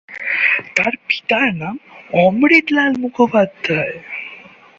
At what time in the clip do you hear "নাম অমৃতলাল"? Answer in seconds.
1.55-2.91